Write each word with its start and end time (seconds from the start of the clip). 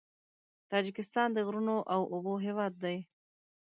تاجکستان 0.71 1.27
د 1.33 1.37
غرونو 1.47 1.77
او 1.93 2.01
اوبو 2.13 2.33
هېواد 2.45 2.73
دی. 2.83 2.97